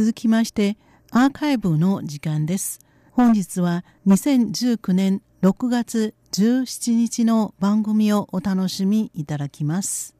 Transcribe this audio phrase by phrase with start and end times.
[0.00, 0.78] 続きまして
[1.10, 2.80] アーカイブの時間です。
[3.12, 10.16] 本日は2019年6月17日の番組をお楽しみいただきます。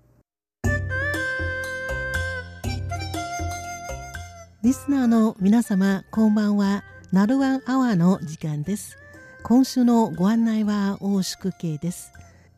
[4.62, 6.85] リスナーの皆様、こんばんは。
[7.10, 8.99] ナルワンアワーの時間です。
[9.42, 12.12] 今週のご案内は大宿慶です。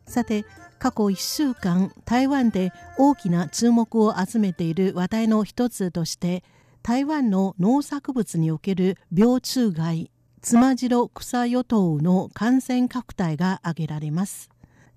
[0.05, 0.43] さて、
[0.77, 6.43] 過去1週間、台湾で大きな注目を集めている話題の一つとして、
[6.83, 14.49] 台湾の農作物における病虫害、つまじろ草与党の感染拡大が挙げられます。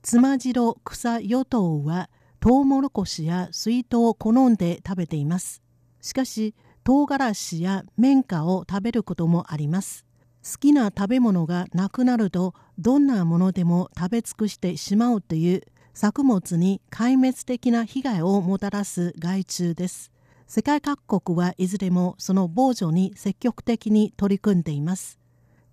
[0.02, 2.10] つまじろ草与党は、
[2.40, 5.62] トウモロコシや水筒を好んで食べています。
[6.00, 10.04] しかし、唐辛子や綿花を食べることもあります。
[10.44, 15.62] 好きな食べ物がなくなるとどんなものでも食べ尽くしてしまうという
[15.94, 20.12] 作物に壊滅的な被害をもたらす害虫です。
[20.46, 25.18] 世界各国はいずれもその防除に積極的に取り組んでいます。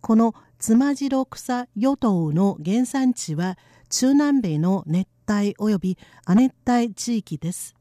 [0.01, 3.57] このつまじろ草与党の原産地は
[3.89, 7.75] 中南米の熱帯及び亜熱帯地域です。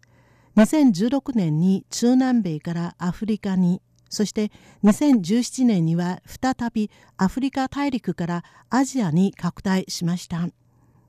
[0.57, 3.81] 2016年に中南米からアフリカに、
[4.11, 4.53] そして
[4.85, 10.49] 2017年には再びアフリカ大陸からアジアに拡大しました。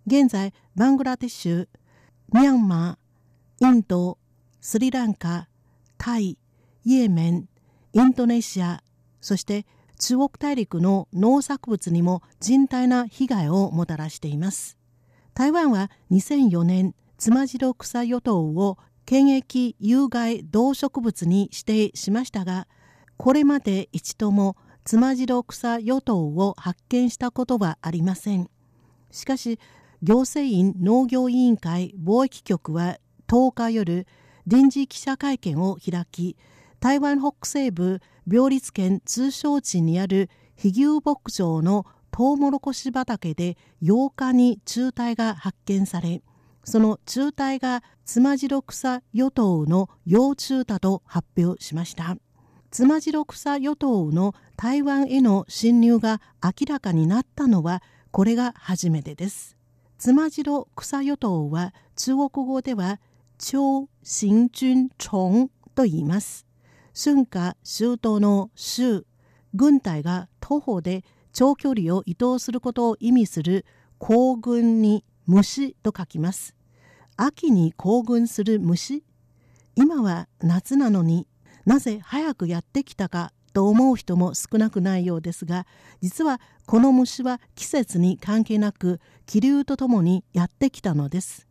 [0.08, 1.68] 現在、バングラデシュ、
[2.32, 4.18] ミャンマー、インド、
[4.62, 5.50] スリランカ、
[5.98, 6.38] タイ、
[6.86, 7.50] イエメン、
[7.94, 8.84] インドネシア、
[9.22, 9.66] そして
[10.00, 14.78] 中国大陸の農作物にも甚大な被害をもたらしています。
[15.34, 22.68] 台湾は2004年、つまじろ草与党を検疫有害動植物に指定しましたが、
[23.18, 28.50] これまで一度もつまじろ草与党を発見したことはありません。
[29.12, 29.60] しかし、
[30.02, 34.08] 行政院農業委員会貿易局は10日夜、
[34.48, 36.36] 臨時記者会見を開き
[36.80, 46.22] 台湾北西部病立県通称地にある飛牛牧場のトウモロコシ畑で8日に中体が発見され
[46.64, 52.18] その中体がつまじろ草与党の幼虫だと発表しました。
[52.72, 59.58] つまじろ草与党の台湾への侵入が明らかになったのはこれが初めてです。
[59.98, 63.00] つまじろ草与党は中国語では
[63.46, 66.48] 超新軍虫と言います。
[66.96, 69.06] 春夏秋冬の秋、
[69.54, 73.66] 軍隊が徒歩で長距離を移動することを意味する
[73.98, 76.56] 行軍に虫と書きます。
[77.18, 79.04] 秋に行軍する虫
[79.76, 81.28] 今は夏なのに
[81.66, 85.68] なぜ早くやってきたかと思う人も少なくないようですが
[86.02, 91.46] 実はこの虫は季節に関係なく気流とともにやってきたのです。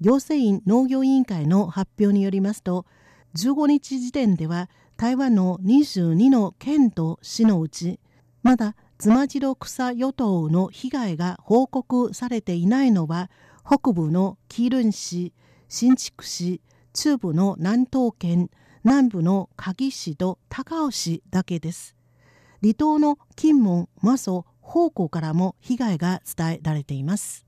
[0.00, 2.86] 行政院農業委員会の発表によりますと
[3.36, 8.00] 15日時点では台湾の22の県と市のうち
[8.42, 13.30] まだつまじろ草与党の被害が報告されていないのは
[13.64, 15.32] 北部の麒麟市
[15.68, 16.60] 新築市
[16.94, 18.50] 中部の南東県
[18.84, 21.94] 南部の鍵市と高尾市だけです。
[22.62, 27.47] 離島の金門、媽祖、宝庫からも被害が伝えられています。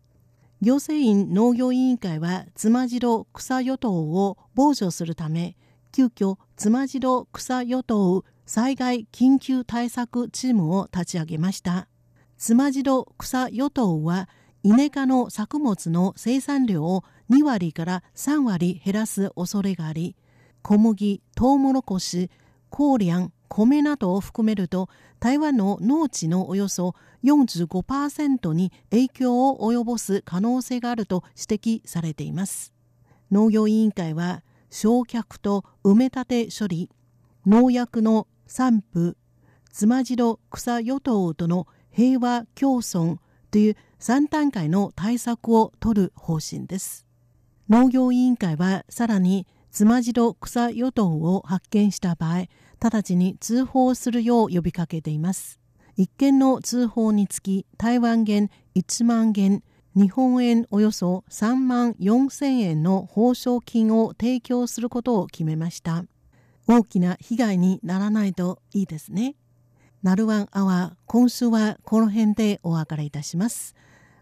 [0.62, 5.56] 行政院農業委員会はつまじろ草与党を防除するため
[5.90, 11.88] 急遽つまじろ草与党災害緊急対策チームを立ち上げました。
[12.36, 14.28] つまじろ草与党は
[14.62, 20.16] イネ科の作物の生産量を2割から3割減らす恐れがあり
[20.62, 22.30] 小麦、トウモロコシ、
[22.68, 24.88] コーリャン、米などを含めると
[25.18, 26.94] 台湾の農地のおよそ
[27.24, 32.72] 45%に影響を及ぼす可能性があると指摘されています。
[33.30, 36.90] 農業委員会は焼却と埋め立て処理
[37.44, 39.16] 農薬の散布
[39.72, 43.18] つまじろ草与党との平和共存
[43.50, 47.06] という3段階の対策を取る方針です。
[47.68, 52.46] 農業委員会はさらにつまじろ草与党を発見した場合
[52.80, 55.60] 直ちに通報するよう呼びかけています。
[55.96, 59.62] 一件の通報につき台湾元1万元
[59.94, 66.04] 日本円およそ3万4千円の報奨金を提供することを決めました。
[66.66, 69.34] 大きな被害にならないといいですね。
[70.02, 73.74] ナルワンアワー今週はこの辺でお別れいたします。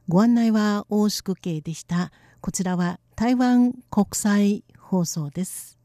[0.08, 2.10] ご案内は大宿慶でした。
[2.40, 5.77] こちらは台湾国際放送です。